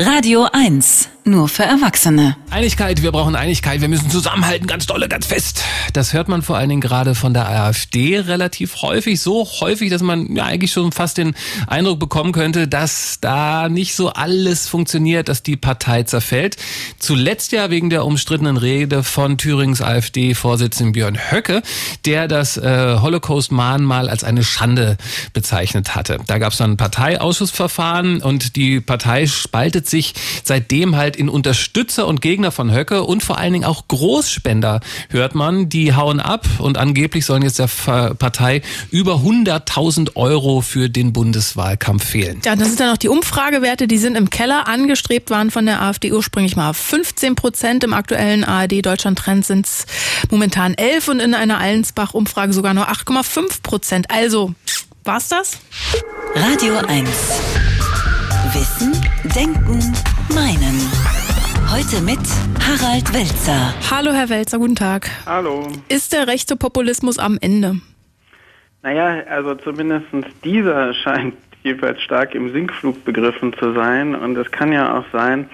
[0.00, 2.36] Radio 1, nur für Erwachsene.
[2.50, 5.62] Einigkeit, wir brauchen Einigkeit, wir müssen zusammenhalten, ganz dolle, ganz fest.
[5.92, 10.02] Das hört man vor allen Dingen gerade von der AfD relativ häufig, so häufig, dass
[10.02, 11.34] man ja eigentlich schon fast den
[11.66, 16.56] Eindruck bekommen könnte, dass da nicht so alles funktioniert, dass die Partei zerfällt.
[16.98, 21.62] Zuletzt ja wegen der umstrittenen Rede von Thürings AfD-Vorsitzenden Björn Höcke,
[22.04, 24.96] der das äh, Holocaust-Mahnmal als eine Schande
[25.32, 26.18] bezeichnet hatte.
[26.26, 30.14] Da gab es dann ein Parteiausschussverfahren und die Partei spaltet sich
[30.44, 35.34] seitdem halt in Unterstützer und Gegner von Höcke und vor allen Dingen auch Großspender, hört
[35.34, 35.68] man.
[35.68, 37.68] Die hauen ab und angeblich sollen jetzt der
[38.14, 42.40] Partei über 100.000 Euro für den Bundeswahlkampf fehlen.
[42.44, 44.68] Ja, das ist dann auch die Umfragewerte, die sind im Keller.
[44.68, 47.84] Angestrebt waren von der AfD ursprünglich mal 15 Prozent.
[47.84, 49.86] Im aktuellen ARD-Deutschland-Trend sind es
[50.30, 54.10] momentan 11 und in einer Allensbach-Umfrage sogar nur 8,5 Prozent.
[54.10, 54.54] Also,
[55.04, 55.58] war's das?
[56.34, 57.08] Radio 1.
[58.52, 58.92] Wissen,
[59.34, 59.92] Denken,
[60.34, 60.99] Meinen.
[61.72, 62.18] Heute mit
[62.58, 63.72] Harald Welzer.
[63.92, 65.08] Hallo, Herr Welzer, guten Tag.
[65.24, 65.68] Hallo.
[65.88, 67.80] Ist der rechte Populismus am Ende?
[68.82, 70.06] Naja, also zumindest
[70.42, 74.16] dieser scheint jeweils stark im Sinkflug begriffen zu sein.
[74.16, 75.48] Und es kann ja auch sein,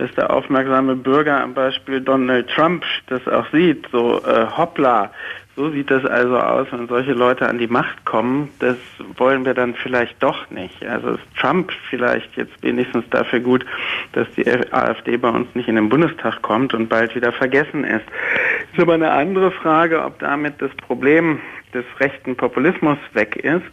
[0.00, 5.10] dass der aufmerksame Bürger am Beispiel Donald Trump das auch sieht, so äh, hoppla,
[5.56, 8.48] so sieht das also aus, wenn solche Leute an die Macht kommen.
[8.60, 8.78] Das
[9.18, 10.82] wollen wir dann vielleicht doch nicht.
[10.86, 13.66] Also ist Trump vielleicht jetzt wenigstens dafür gut,
[14.12, 18.06] dass die AfD bei uns nicht in den Bundestag kommt und bald wieder vergessen ist.
[18.72, 21.40] Ist aber eine andere Frage, ob damit das Problem
[21.74, 23.66] des rechten Populismus weg ist.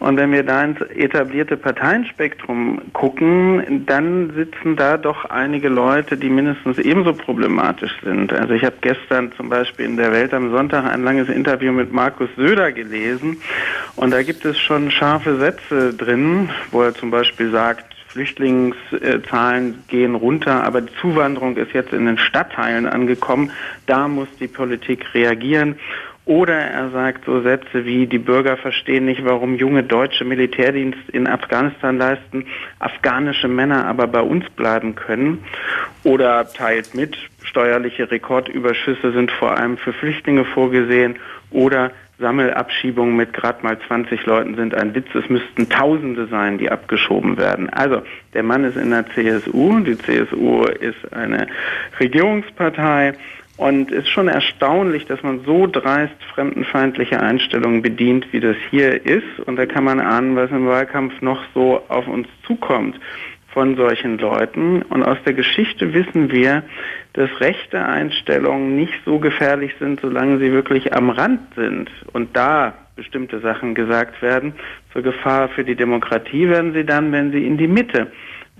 [0.00, 6.30] Und wenn wir da ins etablierte Parteienspektrum gucken, dann sitzen da doch einige Leute, die
[6.30, 8.32] mindestens ebenso problematisch sind.
[8.32, 11.92] Also ich habe gestern zum Beispiel in der Welt am Sonntag ein langes Interview mit
[11.92, 13.36] Markus Söder gelesen
[13.96, 20.14] und da gibt es schon scharfe Sätze drin, wo er zum Beispiel sagt, Flüchtlingszahlen gehen
[20.16, 23.52] runter, aber die Zuwanderung ist jetzt in den Stadtteilen angekommen.
[23.86, 25.76] Da muss die Politik reagieren.
[26.30, 31.26] Oder er sagt so Sätze wie, die Bürger verstehen nicht, warum junge Deutsche Militärdienst in
[31.26, 32.46] Afghanistan leisten,
[32.78, 35.42] afghanische Männer aber bei uns bleiben können.
[36.04, 41.16] Oder teilt mit, steuerliche Rekordüberschüsse sind vor allem für Flüchtlinge vorgesehen.
[41.50, 41.90] Oder
[42.20, 45.08] Sammelabschiebungen mit gerade mal 20 Leuten sind ein Witz.
[45.14, 47.68] Es müssten Tausende sein, die abgeschoben werden.
[47.70, 48.02] Also,
[48.34, 49.80] der Mann ist in der CSU.
[49.80, 51.48] Die CSU ist eine
[51.98, 53.14] Regierungspartei.
[53.60, 59.04] Und es ist schon erstaunlich, dass man so dreist fremdenfeindliche Einstellungen bedient, wie das hier
[59.04, 59.38] ist.
[59.44, 62.98] Und da kann man ahnen, was im Wahlkampf noch so auf uns zukommt
[63.52, 64.80] von solchen Leuten.
[64.80, 66.62] Und aus der Geschichte wissen wir,
[67.12, 72.72] dass rechte Einstellungen nicht so gefährlich sind, solange sie wirklich am Rand sind und da
[72.96, 74.54] bestimmte Sachen gesagt werden.
[74.94, 78.10] Zur Gefahr für die Demokratie werden sie dann, wenn sie in die Mitte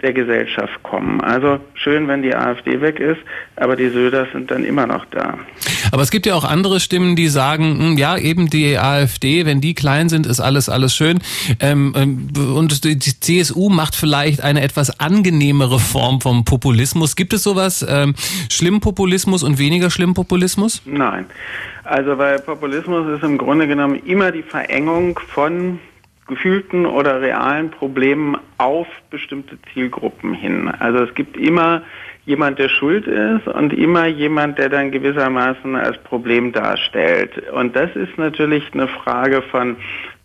[0.03, 1.21] der Gesellschaft kommen.
[1.21, 3.21] Also schön, wenn die AfD weg ist,
[3.57, 5.39] aber die Söders sind dann immer noch da.
[5.93, 9.61] Aber es gibt ja auch andere Stimmen, die sagen, hm, ja, eben die AfD, wenn
[9.61, 11.21] die klein sind, ist alles, alles schön.
[11.61, 17.17] Ähm, ähm, und die CSU macht vielleicht eine etwas angenehmere Form vom Populismus.
[17.17, 18.15] Gibt es sowas, ähm,
[18.51, 20.83] Schlimmpopulismus und weniger Schlimmpopulismus?
[20.85, 21.27] Nein.
[21.85, 25.81] Also weil Populismus ist im Grunde genommen immer die Verengung von
[26.31, 30.69] gefühlten oder realen Problemen auf bestimmte Zielgruppen hin.
[30.69, 31.83] Also es gibt immer
[32.25, 37.51] jemand, der schuld ist und immer jemand, der dann gewissermaßen als Problem darstellt.
[37.53, 39.77] Und das ist natürlich eine Frage von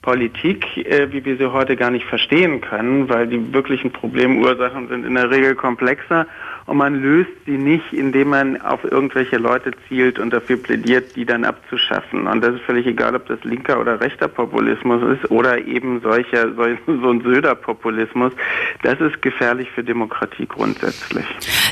[0.02, 5.04] Politik, äh, wie wir sie heute gar nicht verstehen können, weil die wirklichen Problemursachen sind
[5.04, 6.28] in der Regel komplexer
[6.68, 11.26] und man löst sie nicht, indem man auf irgendwelche Leute zielt und dafür plädiert, die
[11.26, 12.28] dann abzuschaffen.
[12.28, 16.54] Und das ist völlig egal, ob das linker oder rechter Populismus ist oder eben solcher,
[16.56, 16.62] so
[17.10, 18.34] ein Söder-Populismus.
[18.82, 21.26] Das ist gefährlich für Demokratie grundsätzlich.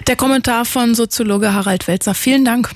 [0.07, 2.13] Der Kommentar von Soziologe Harald Welzer.
[2.13, 2.69] Vielen Dank.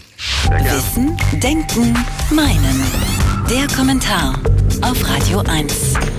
[0.49, 1.94] Wissen, Denken,
[2.31, 3.17] Meinen.
[3.49, 4.39] Der Kommentar
[4.81, 6.16] auf Radio 1.